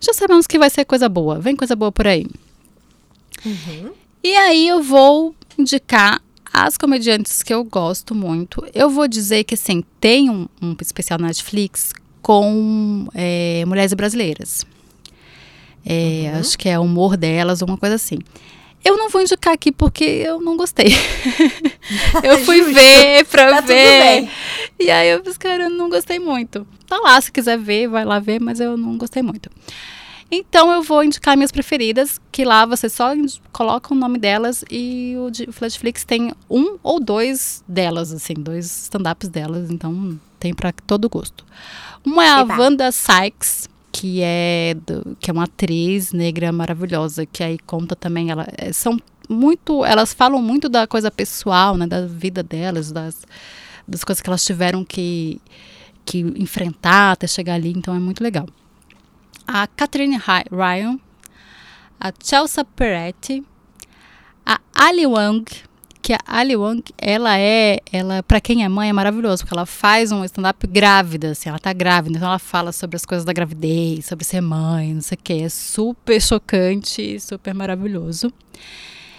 [0.00, 1.38] Já sabemos que vai ser coisa boa.
[1.38, 2.26] Vem coisa boa por aí.
[4.22, 8.64] E aí eu vou indicar as comediantes que eu gosto muito.
[8.72, 11.92] Eu vou dizer que, assim, tem um, um especial na Netflix
[12.22, 14.64] com é, mulheres brasileiras.
[15.84, 18.18] É, Acho que é o humor delas, alguma coisa assim.
[18.84, 20.88] Eu não vou indicar aqui porque eu não gostei.
[22.22, 22.74] eu fui Justo.
[22.74, 24.28] ver pra Tá ver.
[24.78, 26.66] E aí eu disse, cara, eu não gostei muito.
[26.86, 29.50] Tá lá, se quiser ver, vai lá ver, mas eu não gostei muito.
[30.30, 33.12] Então eu vou indicar minhas preferidas, que lá você só
[33.52, 39.28] coloca o nome delas e o Netflix tem um ou dois delas, assim, dois stand-ups
[39.28, 41.44] delas, então tem pra todo gosto.
[42.04, 42.58] Uma é a Eba.
[42.58, 48.28] Wanda Sykes, que é, do- que é uma atriz negra maravilhosa, que aí conta também,
[48.28, 53.24] ela, é, são muito, elas falam muito da coisa pessoal, né, da vida delas, das,
[53.86, 55.40] das coisas que elas tiveram que,
[56.04, 58.46] que enfrentar até chegar ali, então é muito legal.
[59.46, 60.98] A Catherine Ryan,
[62.00, 63.44] a Chelsea Peretti,
[64.44, 65.44] a Ali Wang,
[66.04, 69.64] que a Ali Wang, ela é, ela para quem é mãe é maravilhoso, porque ela
[69.64, 73.32] faz um stand-up grávida, assim, ela tá grávida, então ela fala sobre as coisas da
[73.32, 78.30] gravidez, sobre ser mãe, não sei o que, é super chocante, super maravilhoso.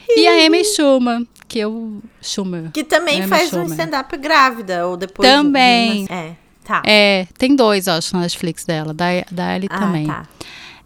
[0.08, 3.72] E a Amy Schumer, que eu Schumer, Que também Amy faz um Schumer.
[3.72, 5.28] stand-up grávida, ou depois...
[5.28, 6.06] Também.
[6.08, 6.84] É, tá.
[6.86, 10.06] é, tem dois, acho, na Netflix dela, da, da Ellie ah, também.
[10.06, 10.28] tá.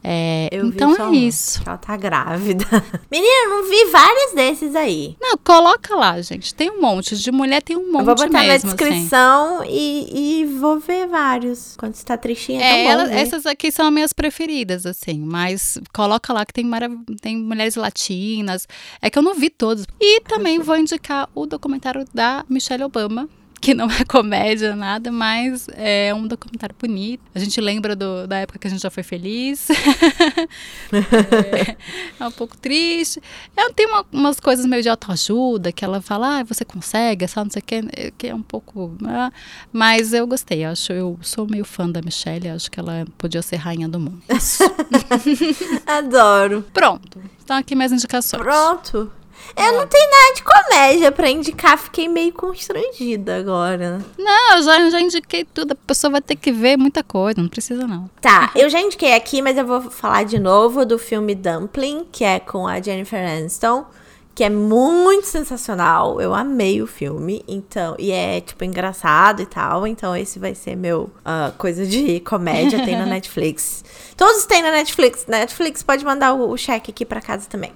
[0.04, 1.62] É, então é isso.
[1.66, 2.66] Ela tá grávida.
[3.12, 5.16] Menina, eu não vi vários desses aí.
[5.20, 6.54] Não, coloca lá, gente.
[6.56, 7.18] Tem um monte.
[7.18, 8.78] De mulher tem um monte Eu vou botar na mesmo, assim.
[8.78, 11.76] descrição e, e vou ver vários.
[11.78, 15.20] Quando você tá tristinha, é, tão bom ela- essas aqui são as minhas preferidas, assim.
[15.20, 18.68] Mas coloca lá que tem, marav- tem mulheres latinas.
[19.02, 19.86] É que eu não vi todos.
[20.00, 23.28] E também vou indicar o documentário da Michelle Obama.
[23.62, 27.22] Que não é comédia, nada, mas é um documentário bonito.
[27.36, 29.68] A gente lembra do- da época que a gente já foi feliz.
[30.92, 31.76] é,
[32.20, 33.22] é um pouco triste.
[33.56, 37.28] Ela tem uma- umas coisas meio de autoajuda, que ela fala, ah, você consegue, é
[37.28, 38.96] só não sei o que, é- que é um pouco.
[39.06, 39.32] ah,
[39.74, 43.58] mas eu gostei, acho, eu sou meio fã da Michelle, acho que ela podia ser
[43.58, 44.22] rainha do mundo.
[45.86, 46.64] Adoro.
[46.74, 47.22] Pronto.
[47.44, 48.42] Então aqui minhas indicações.
[48.42, 49.12] Pronto.
[49.56, 54.00] Eu não tenho nada de comédia pra indicar, fiquei meio constrangida agora.
[54.18, 55.74] Não, eu já, já indiquei tudo.
[55.74, 58.10] A pessoa vai ter que ver muita coisa, não precisa não.
[58.22, 62.24] Tá, eu já indiquei aqui, mas eu vou falar de novo do filme Dumpling, que
[62.24, 63.86] é com a Jennifer Aniston,
[64.34, 66.22] que é muito sensacional.
[66.22, 70.78] Eu amei o filme, então, e é tipo engraçado e tal, então esse vai ser
[70.78, 73.84] meu ah, coisa de comédia, tem na Netflix.
[74.16, 75.26] Todos têm na Netflix.
[75.28, 77.74] Netflix pode mandar o, o cheque aqui pra casa também.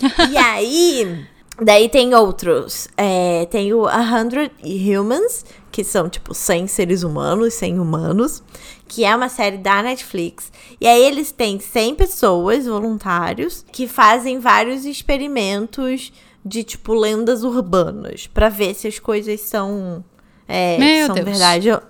[0.30, 1.26] E aí,
[1.60, 2.88] daí tem outros.
[2.96, 8.42] É, tem o A Hundred Humans, que são tipo 100 seres humanos, 100 humanos,
[8.88, 10.52] que é uma série da Netflix.
[10.80, 16.12] E aí eles têm 100 pessoas, voluntários, que fazem vários experimentos
[16.44, 20.04] de tipo lendas urbanas para ver se as coisas são
[20.46, 21.26] é, Meu são Deus.
[21.26, 21.82] verdade ou,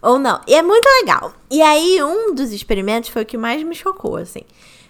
[0.00, 0.40] ou não.
[0.46, 1.32] E é muito legal.
[1.50, 4.42] E aí um dos experimentos foi o que mais me chocou, assim.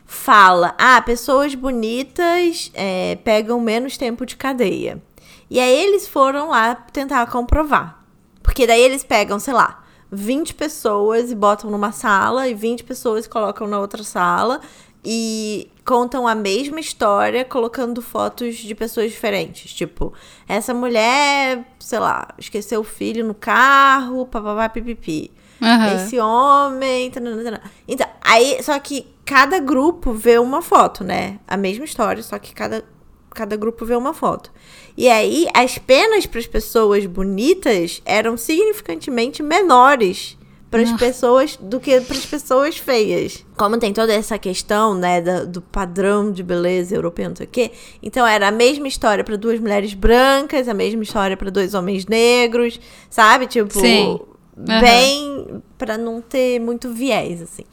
[0.06, 5.02] Fala, ah, pessoas bonitas é, pegam menos tempo de cadeia.
[5.50, 8.04] E aí eles foram lá tentar comprovar.
[8.42, 13.26] Porque daí eles pegam, sei lá, 20 pessoas e botam numa sala, e 20 pessoas
[13.26, 14.60] colocam na outra sala
[15.04, 19.72] e contam a mesma história colocando fotos de pessoas diferentes.
[19.72, 20.12] Tipo,
[20.48, 25.30] essa mulher, sei lá, esqueceu o filho no carro, papapá, pipipi.
[25.60, 25.94] Aham.
[25.96, 27.10] Esse homem.
[27.10, 27.62] tanana, tanana.
[27.86, 31.38] Então, aí, só que cada grupo vê uma foto, né?
[31.46, 32.84] A mesma história, só que cada,
[33.30, 34.50] cada grupo vê uma foto.
[34.96, 40.36] E aí, as penas para as pessoas bonitas eram significantemente menores
[40.70, 43.44] para as pessoas do que para as pessoas feias.
[43.56, 47.48] Como tem toda essa questão, né, da- do, padrão de beleza europeu, não sei o
[47.48, 47.70] quê.
[48.02, 52.04] Então era a mesma história para duas mulheres brancas, a mesma história para dois homens
[52.06, 53.46] negros, sabe?
[53.46, 54.20] Tipo, Sim.
[54.56, 54.80] Aham.
[54.80, 57.64] bem para não ter muito viés assim.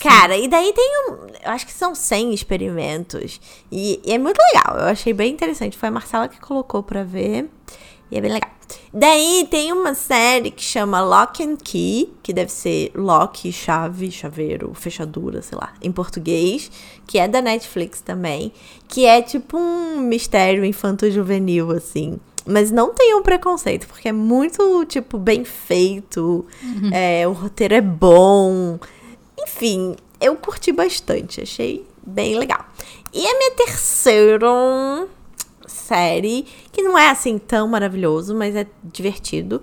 [0.00, 1.12] Cara, e daí tem um,
[1.44, 4.76] eu acho que são 100 experimentos e, e é muito legal.
[4.78, 5.78] Eu achei bem interessante.
[5.78, 7.48] Foi a Marcela que colocou pra ver
[8.10, 8.50] e é bem legal.
[8.92, 14.72] Daí tem uma série que chama Lock and Key, que deve ser lock, chave, chaveiro,
[14.74, 16.70] fechadura, sei lá, em português,
[17.06, 18.52] que é da Netflix também,
[18.88, 22.18] que é tipo um mistério infanto-juvenil assim.
[22.46, 26.46] Mas não tenham preconceito, porque é muito, tipo, bem feito.
[26.92, 28.78] é, o roteiro é bom.
[29.40, 31.40] Enfim, eu curti bastante.
[31.40, 32.64] Achei bem legal.
[33.12, 34.46] E a minha terceira
[35.66, 39.62] série, que não é assim tão maravilhoso, mas é divertido,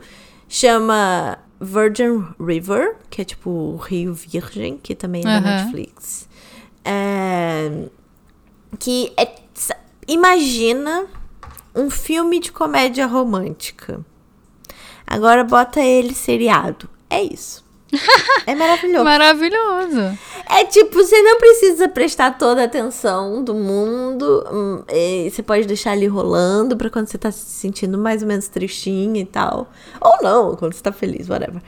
[0.50, 5.42] chama Virgin River, que é tipo o Rio Virgem, que também é da Aham.
[5.64, 6.28] Netflix.
[6.84, 7.72] É,
[8.80, 9.36] que é.
[10.08, 11.06] Imagina
[11.76, 14.00] um filme de comédia romântica.
[15.06, 16.90] Agora bota ele seriado.
[17.10, 17.64] É isso.
[18.48, 19.04] É maravilhoso.
[19.04, 20.18] Maravilhoso.
[20.50, 24.44] É tipo, você não precisa prestar toda a atenção do mundo.
[24.52, 28.28] hum, e Você pode deixar ali rolando pra quando você tá se sentindo mais ou
[28.28, 29.70] menos tristinha e tal.
[30.00, 31.62] Ou não, quando você tá feliz, whatever.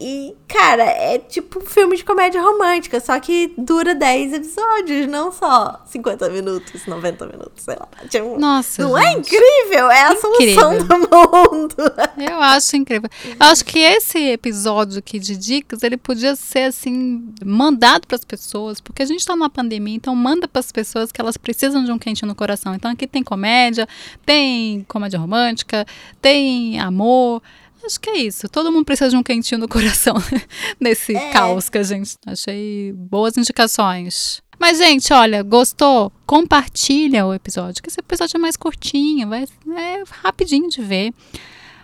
[0.00, 5.30] E, cara, é tipo um filme de comédia romântica, só que dura 10 episódios, não
[5.30, 7.86] só 50 minutos, 90 minutos, sei lá.
[8.08, 9.26] Tipo, Nossa, não é gente.
[9.34, 9.90] incrível?
[9.90, 10.86] É a solução Incrível.
[10.86, 11.74] do mundo.
[12.18, 13.10] Eu acho incrível.
[13.26, 18.24] Eu acho que esse episódio aqui de dicas, ele podia ser assim, mandado para as
[18.24, 21.84] pessoas, porque a gente tá numa pandemia, então manda para as pessoas que elas precisam
[21.84, 22.74] de um quentinho no coração.
[22.74, 23.86] Então aqui tem comédia,
[24.24, 25.86] tem comédia romântica,
[26.22, 27.42] tem amor.
[27.84, 28.48] Acho que é isso.
[28.48, 30.14] Todo mundo precisa de um quentinho no coração
[30.80, 31.30] nesse É.
[31.32, 34.42] caos que a gente achei boas indicações.
[34.58, 36.12] Mas, gente, olha, gostou?
[36.26, 41.14] Compartilha o episódio, que esse episódio é mais curtinho, vai, é rapidinho de ver.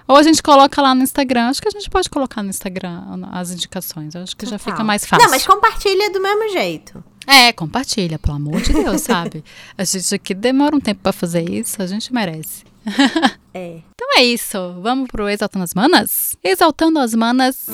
[0.08, 1.48] Ou a gente coloca lá no Instagram.
[1.48, 4.14] Acho que a gente pode colocar no Instagram as indicações.
[4.14, 4.72] Acho que já Total.
[4.74, 5.24] fica mais fácil.
[5.24, 7.02] Não, mas compartilha do mesmo jeito.
[7.26, 9.42] É, compartilha, pelo amor de Deus, sabe?
[9.76, 12.62] A gente aqui demora um tempo pra fazer isso, a gente merece.
[13.58, 13.80] É.
[14.16, 14.72] É isso.
[14.80, 16.34] Vamos pro Exaltando as Manas?
[16.42, 17.66] Exaltando as Manas.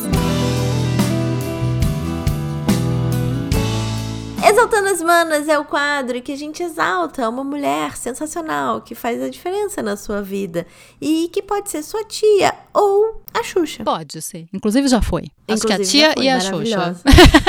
[4.44, 9.22] Exaltando as Manas é o quadro que a gente exalta uma mulher sensacional que faz
[9.22, 10.66] a diferença na sua vida
[11.00, 13.84] e que pode ser sua tia ou a Xuxa.
[13.84, 14.48] Pode ser.
[14.52, 15.26] Inclusive já foi.
[15.46, 17.00] Acho que a tia e a Xuxa.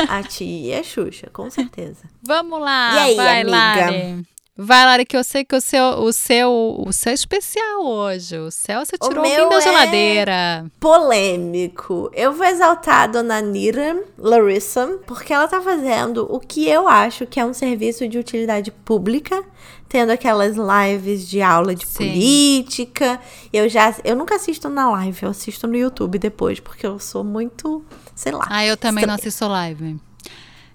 [0.08, 2.04] a tia e a Xuxa, com certeza.
[2.22, 2.94] Vamos lá.
[2.94, 3.56] E aí, vai, amiga?
[3.58, 4.33] Lari.
[4.56, 8.38] Vai, Lari, que eu sei que o seu, o seu, o seu é especial hoje.
[8.38, 10.72] O céu você O tirou meu alguém da é- geladeira.
[10.80, 12.12] Polêmico.
[12.13, 17.26] Eu vou exaltar a dona Nira Larissa, porque ela tá fazendo o que eu acho
[17.26, 19.44] que é um serviço de utilidade pública,
[19.89, 22.10] tendo aquelas lives de aula de Sim.
[22.10, 23.20] política.
[23.52, 27.24] Eu já eu nunca assisto na live, eu assisto no YouTube depois, porque eu sou
[27.24, 27.84] muito,
[28.16, 28.46] sei lá.
[28.48, 30.00] Ah, eu também não assisto live.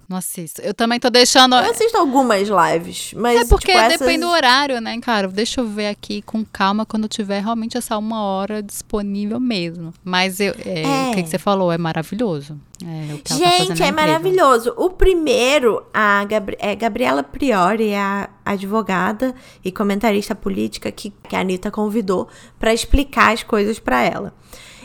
[0.09, 0.59] Não assisto.
[0.61, 1.53] Eu também tô deixando.
[1.55, 3.99] Eu assisto algumas lives, mas É porque tipo, essas...
[3.99, 5.27] depende do horário, né, cara?
[5.27, 9.93] Deixa eu ver aqui com calma quando tiver realmente essa uma hora disponível mesmo.
[10.03, 11.11] Mas eu, é, É.
[11.11, 12.59] o que, que você falou é maravilhoso.
[12.83, 13.93] É, tá Gente, fazendo é incrível.
[13.93, 14.73] maravilhoso.
[14.77, 21.35] O primeiro, a Gabri é Gabriela Priori, é a advogada e comentarista política que, que
[21.35, 24.33] a Anitta convidou pra explicar as coisas pra ela.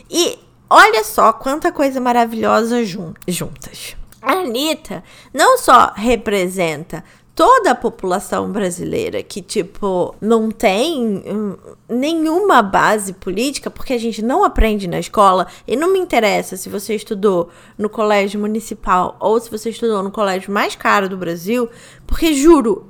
[0.07, 0.37] E
[0.69, 3.95] olha só quanta coisa maravilhosa jun- juntas.
[4.25, 7.03] A Anitta não só representa
[7.35, 11.55] toda a população brasileira que, tipo, não tem hum,
[11.87, 16.69] nenhuma base política, porque a gente não aprende na escola, e não me interessa se
[16.69, 21.69] você estudou no colégio municipal ou se você estudou no colégio mais caro do Brasil,
[22.07, 22.87] porque juro,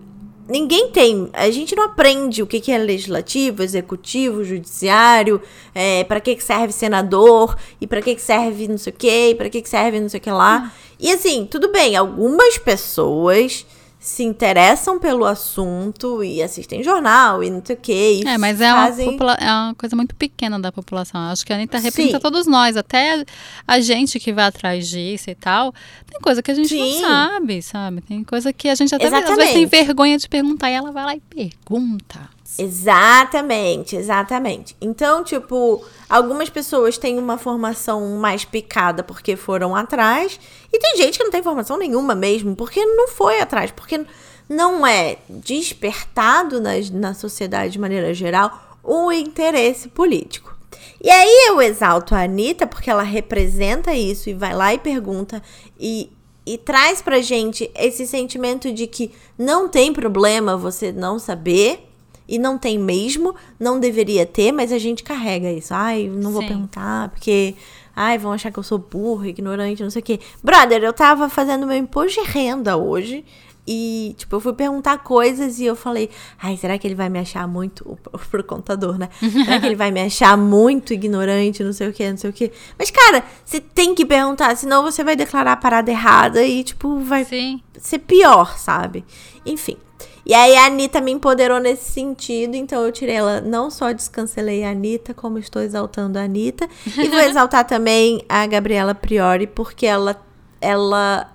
[0.48, 1.30] ninguém tem.
[1.34, 5.42] A gente não aprende o que, que é legislativo, executivo, judiciário,
[5.74, 9.30] é, para que, que serve senador, e para que, que serve não sei o que,
[9.30, 10.64] e para que, que serve não sei o que lá.
[10.66, 10.86] Hum.
[11.00, 13.66] E assim, tudo bem, algumas pessoas
[14.06, 18.22] se interessam pelo assunto e assistem jornal e não sei o que.
[18.24, 19.18] É, mas é, fazem...
[19.18, 21.20] uma é uma coisa muito pequena da população.
[21.22, 22.22] Acho que a Anitta representa Sim.
[22.22, 23.26] todos nós, até
[23.68, 25.74] a gente que vai atrás disso e tal.
[26.06, 27.02] Tem coisa que a gente Sim.
[27.02, 28.02] não sabe, sabe?
[28.02, 29.32] Tem coisa que a gente até Exatamente.
[29.32, 32.35] às vezes tem vergonha de perguntar e ela vai lá e pergunta.
[32.60, 34.76] Exatamente, exatamente.
[34.80, 40.40] Então, tipo, algumas pessoas têm uma formação mais picada porque foram atrás,
[40.72, 44.06] e tem gente que não tem formação nenhuma mesmo, porque não foi atrás, porque
[44.48, 50.56] não é despertado na, na sociedade de maneira geral o interesse político.
[51.02, 55.42] E aí eu exalto a Anitta porque ela representa isso e vai lá e pergunta
[55.80, 56.12] e,
[56.46, 61.90] e traz pra gente esse sentimento de que não tem problema você não saber,
[62.28, 65.74] e não tem mesmo, não deveria ter, mas a gente carrega isso.
[65.74, 66.48] Ai, não vou Sim.
[66.48, 67.56] perguntar, porque.
[67.96, 70.20] Ai, vão achar que eu sou burra, ignorante, não sei o quê.
[70.44, 73.24] Brother, eu tava fazendo meu imposto de renda hoje.
[73.68, 76.10] E, tipo, eu fui perguntar coisas e eu falei,
[76.40, 77.98] ai, será que ele vai me achar muito.
[78.30, 79.10] Pro contador, né?
[79.20, 82.34] Será que ele vai me achar muito ignorante, não sei o que, não sei o
[82.34, 82.52] que.
[82.78, 87.00] Mas, cara, você tem que perguntar, senão você vai declarar a parada errada e, tipo,
[87.00, 87.62] vai Sim.
[87.80, 89.04] ser pior, sabe?
[89.46, 89.78] Enfim.
[90.26, 94.64] E aí a Anitta me empoderou nesse sentido, então eu tirei ela, não só descancelei
[94.64, 96.68] a Anitta, como estou exaltando a Anitta.
[96.98, 100.20] E vou exaltar também a Gabriela Priori, porque ela,
[100.60, 101.32] ela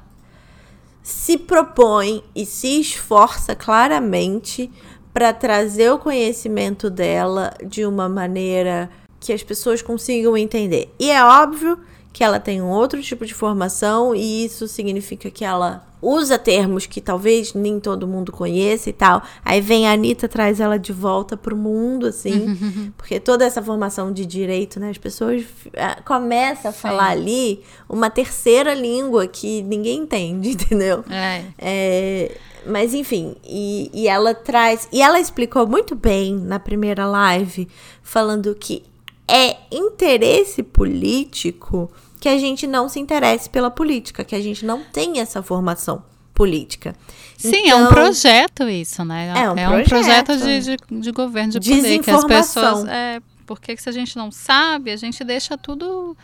[1.04, 4.68] se propõe e se esforça claramente
[5.12, 10.92] para trazer o conhecimento dela de uma maneira que as pessoas consigam entender.
[10.98, 11.78] E é óbvio
[12.12, 16.86] que ela tem um outro tipo de formação e isso significa que ela usa termos
[16.86, 19.22] que talvez nem todo mundo conheça e tal.
[19.44, 24.12] Aí vem a Anitta, traz ela de volta pro mundo, assim, porque toda essa formação
[24.12, 27.20] de direito, né, as pessoas uh, começam a falar Sim.
[27.20, 31.04] ali uma terceira língua que ninguém entende, entendeu?
[31.10, 31.44] É.
[31.58, 34.86] é mas enfim, e, e ela traz.
[34.92, 37.66] E ela explicou muito bem na primeira live,
[38.02, 38.82] falando que
[39.30, 41.90] é interesse político
[42.20, 46.02] que a gente não se interesse pela política, que a gente não tem essa formação
[46.34, 46.94] política.
[47.38, 49.32] Sim, então, é um então, projeto isso, né?
[49.34, 52.84] É um é projeto, um projeto de, de, de, governo, de poder, que as pessoas...
[52.88, 56.16] É, porque se a gente não sabe, a gente deixa tudo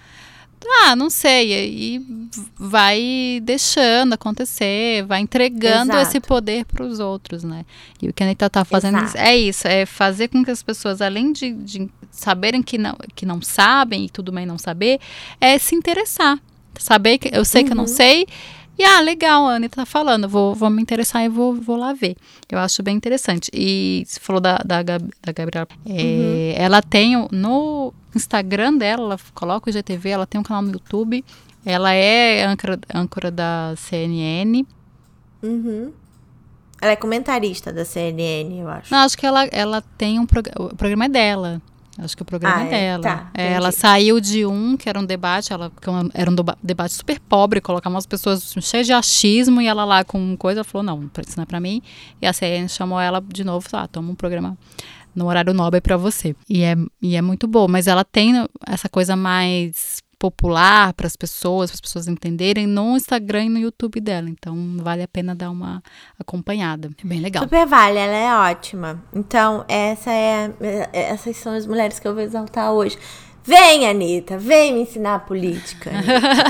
[0.65, 1.53] ah, não sei.
[1.53, 6.09] E vai deixando acontecer, vai entregando Exato.
[6.09, 7.65] esse poder para os outros, né?
[8.01, 9.19] E o que a Anitta tá fazendo Exato.
[9.19, 13.27] é isso, é fazer com que as pessoas, além de, de saberem que não, que
[13.27, 15.01] não sabem e tudo bem não saber,
[15.41, 16.39] é se interessar.
[16.79, 17.67] Saber que eu sei uhum.
[17.67, 17.89] que eu não uhum.
[17.89, 18.27] sei
[18.79, 21.93] e, ah, legal, a Anitta tá falando, vou, vou me interessar e vou, vou lá
[21.93, 22.17] ver.
[22.51, 23.51] Eu acho bem interessante.
[23.53, 25.67] E você falou da, da, da Gabriela.
[25.87, 26.55] É, uhum.
[26.57, 31.25] Ela tem no Instagram dela, ela coloca o IGTV, ela tem um canal no YouTube.
[31.65, 34.65] Ela é âncora, âncora da CNN.
[35.43, 35.93] Uhum.
[36.81, 38.93] Ela é comentarista da CNN, eu acho.
[38.93, 40.71] Não, acho que ela, ela tem um programa.
[40.71, 41.63] O programa é dela.
[41.99, 43.03] Acho que o programa ah, é, dela.
[43.03, 45.73] Tá, é, ela saiu de um, que era um debate, ela
[46.13, 50.37] era um debate super pobre, colocar umas pessoas cheias de achismo e ela lá com
[50.37, 51.83] coisa, falou, não, isso não é pra mim.
[52.21, 54.57] E a CNN chamou ela de novo, ah, toma um programa
[55.15, 56.37] no horário nobre para você.
[56.49, 61.17] E é, e é muito bom, mas ela tem essa coisa mais popular para as
[61.17, 64.29] pessoas, para as pessoas entenderem no Instagram e no YouTube dela.
[64.29, 65.83] Então vale a pena dar uma
[66.19, 66.91] acompanhada.
[67.03, 67.45] É bem legal.
[67.45, 69.03] Super vale, ela é ótima.
[69.15, 70.53] Então, essa é
[70.93, 72.99] essas são as mulheres que eu vou exaltar hoje.
[73.45, 75.93] Vem, Anitta, vem me ensinar política.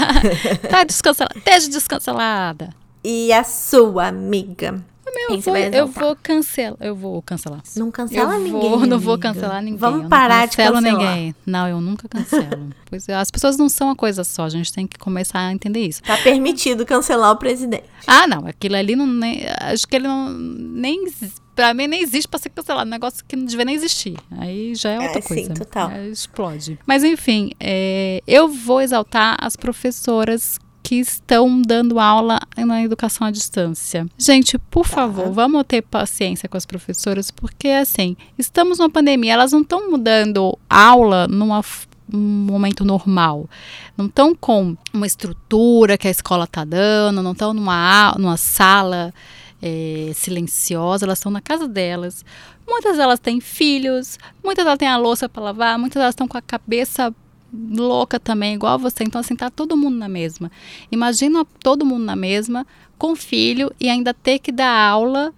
[0.71, 2.71] tá descancelada, esteja descancelada.
[3.05, 4.83] E a sua amiga?
[5.19, 6.77] Eu, vou, eu vou cancelar.
[6.81, 7.63] Eu vou cancelar.
[7.77, 8.53] Não cancela eu ninguém.
[8.53, 9.79] Vou, não vou cancelar ninguém.
[9.79, 10.83] Vamos parar de cancelar.
[10.83, 11.35] ninguém.
[11.45, 12.71] Não, eu nunca cancelo.
[12.89, 14.45] pois é, as pessoas não são uma coisa só.
[14.45, 16.03] A gente tem que começar a entender isso.
[16.03, 17.85] Tá permitido cancelar o presidente.
[18.07, 18.47] Ah, não.
[18.47, 19.07] Aquilo ali não.
[19.07, 20.31] Nem, acho que ele não.
[20.31, 21.05] Nem
[21.55, 22.87] pra mim nem existe pra ser cancelado.
[22.87, 24.17] Um negócio que não devia nem existir.
[24.39, 25.47] Aí já é outra é, coisa.
[25.47, 25.91] Sim, total.
[25.91, 26.79] É, explode.
[26.87, 33.33] Mas enfim, é, eu vou exaltar as professoras que estão dando aula na educação à
[33.33, 34.07] distância.
[34.17, 34.95] Gente, por tá.
[34.95, 39.91] favor, vamos ter paciência com as professoras, porque assim, estamos numa pandemia, elas não estão
[39.91, 41.61] mudando aula numa
[42.15, 43.51] um momento normal.
[43.97, 49.13] Não estão com uma estrutura que a escola está dando, não estão numa, numa sala
[49.61, 52.25] é, silenciosa, elas estão na casa delas.
[52.65, 56.39] Muitas delas têm filhos, muitas delas têm a louça para lavar, muitas delas estão com
[56.39, 57.13] a cabeça
[57.53, 59.05] louca também, igual você.
[59.05, 60.51] Então, assim, tá todo mundo na mesma.
[60.91, 62.67] Imagina todo mundo na mesma,
[62.99, 65.33] com filho, e ainda ter que dar aula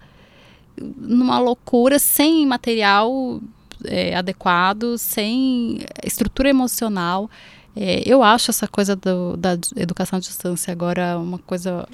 [0.80, 3.40] numa loucura, sem material
[3.84, 7.30] é, adequado, sem estrutura emocional.
[7.76, 11.86] É, eu acho essa coisa do, da educação à distância agora uma coisa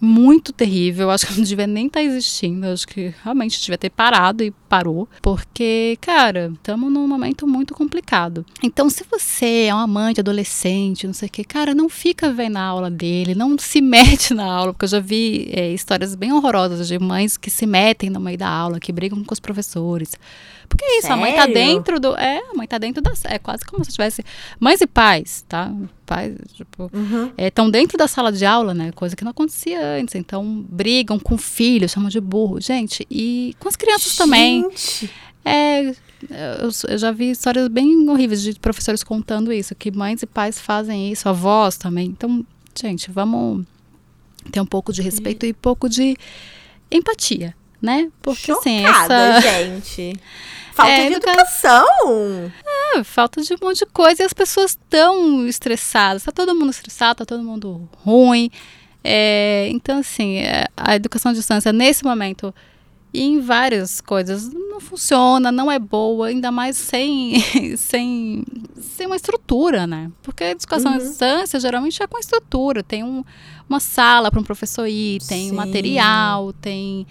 [0.00, 1.10] muito terrível.
[1.10, 2.66] Acho que não devia nem estar tá existindo.
[2.66, 5.08] Acho que realmente devia ter parado e parou.
[5.22, 8.44] Porque, cara, estamos num momento muito complicado.
[8.62, 12.56] Então, se você é um amante adolescente, não sei o que, cara, não fica vendo
[12.56, 16.32] a aula dele, não se mete na aula, porque eu já vi é, histórias bem
[16.32, 20.14] horrorosas de mães que se metem no meio da aula, que brigam com os professores.
[20.68, 21.16] Porque é isso, Sério?
[21.16, 22.14] a mãe tá dentro do.
[22.16, 23.12] É, a mãe tá dentro da.
[23.24, 24.22] É quase como se tivesse.
[24.60, 25.72] Mães e pais, tá?
[26.08, 26.90] Pais, tipo.
[27.36, 27.68] Estão uhum.
[27.68, 28.90] é, dentro da sala de aula, né?
[28.92, 30.14] Coisa que não acontecia antes.
[30.14, 32.58] Então, brigam com o filho, chamam de burro.
[32.62, 34.16] Gente, e com as crianças Gente.
[34.16, 34.66] também.
[35.44, 40.26] É, eu, eu, já vi histórias bem horríveis de professores contando isso, que mães e
[40.26, 42.06] pais fazem isso, avós também.
[42.06, 42.44] Então,
[42.74, 43.66] gente, vamos
[44.50, 46.16] ter um pouco de respeito e, e pouco de
[46.90, 48.10] empatia, né?
[48.22, 50.20] Porque assim, Chocada, assim, essa gente.
[50.78, 52.52] Falta é, de educação.
[52.94, 56.22] É, falta de um monte de coisa e as pessoas estão estressadas.
[56.22, 58.48] Tá todo mundo estressado, tá todo mundo ruim.
[59.02, 62.54] É, então, assim, é, a educação à distância, nesse momento,
[63.12, 67.40] e em várias coisas, não funciona, não é boa, ainda mais sem,
[67.76, 68.44] sem,
[68.80, 70.12] sem uma estrutura, né?
[70.22, 70.98] Porque a educação uhum.
[70.98, 72.84] à distância geralmente é com estrutura.
[72.84, 73.24] Tem um,
[73.68, 75.56] uma sala para um professor ir, tem Sim.
[75.56, 77.04] material, tem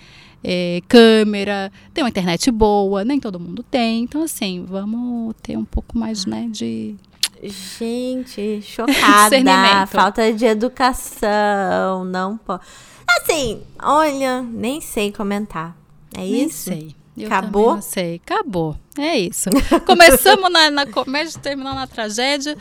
[0.50, 4.04] é, câmera, tem uma internet boa, nem todo mundo tem.
[4.04, 6.96] Então, assim, vamos ter um pouco mais, né, de.
[7.44, 9.86] Gente, chocada.
[9.88, 12.62] Falta de educação, não pode.
[13.06, 15.76] Assim, olha, nem sei comentar.
[16.16, 16.70] É nem isso?
[16.70, 16.96] sei.
[17.18, 17.76] Eu acabou?
[17.76, 18.22] Não sei.
[18.24, 18.78] Acabou.
[18.98, 19.50] É isso.
[19.86, 22.56] Começamos na, na comédia, terminamos na tragédia.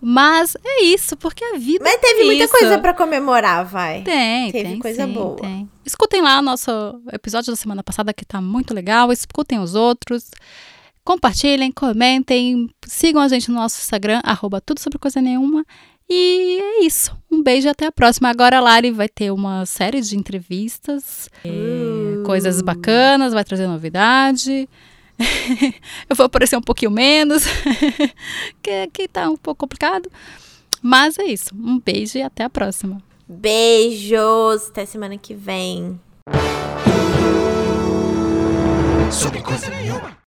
[0.00, 1.84] Mas é isso, porque a vida.
[1.84, 4.02] Mas teve é muita coisa para comemorar, vai.
[4.02, 4.78] Tem, teve tem.
[4.78, 5.36] coisa sim, boa.
[5.36, 5.68] Tem.
[5.84, 6.70] Escutem lá o nosso
[7.12, 9.12] episódio da semana passada, que tá muito legal.
[9.12, 10.30] Escutem os outros.
[11.04, 15.64] Compartilhem, comentem, sigam a gente no nosso Instagram, arroba tudo sobre coisa nenhuma.
[16.08, 17.16] E é isso.
[17.30, 18.28] Um beijo e até a próxima.
[18.28, 22.22] Agora a Lari vai ter uma série de entrevistas, uh.
[22.24, 24.68] coisas bacanas, vai trazer novidade.
[26.08, 27.44] eu vou aparecer um pouquinho menos,
[28.62, 30.10] que aqui tá um pouco complicado.
[30.82, 31.54] Mas é isso.
[31.54, 33.02] Um beijo e até a próxima.
[33.28, 34.68] Beijos.
[34.70, 36.00] Até semana que vem.
[39.10, 39.66] Sobre coisa.